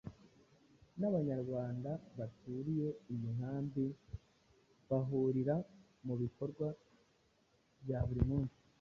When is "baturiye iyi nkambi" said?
2.17-3.85